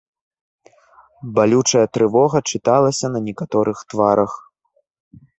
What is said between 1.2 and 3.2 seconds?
Балючая трывога чыталася